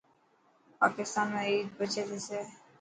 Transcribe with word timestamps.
پاڪستان 0.79 1.27
۾ 1.37 1.39
عيد 1.53 1.67
پڇي 1.77 2.01
ٿيسي. 2.09 2.39